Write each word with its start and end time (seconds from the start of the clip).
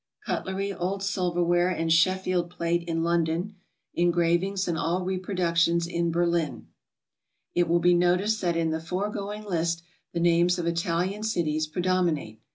Cutlery, 0.25 0.73
old 0.73 1.03
silverware, 1.03 1.69
and 1.69 1.93
Sheffield 1.93 2.49
plate, 2.49 2.81
in 2.89 3.03
London. 3.03 3.53
Engravings 3.93 4.67
and 4.67 4.75
all 4.75 5.05
reproductions, 5.05 5.85
in 5.85 6.09
Berlin. 6.09 6.65
It 7.53 7.67
will 7.67 7.79
be 7.79 7.93
noticed 7.93 8.41
that 8.41 8.57
in 8.57 8.71
the 8.71 8.81
foregoing 8.81 9.43
list 9.43 9.83
the 10.11 10.19
names 10.19 10.55
SOMEWHAT 10.55 10.69
FINANCIAL. 10.69 10.89
201 10.89 11.05
\of 11.05 11.07
Italian 11.07 11.23
cities 11.23 11.67
predominate. 11.67 12.39